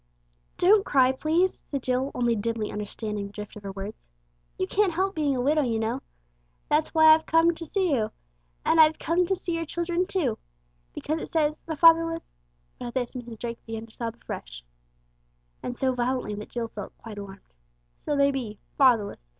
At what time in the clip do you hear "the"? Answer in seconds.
3.27-3.31, 11.61-11.75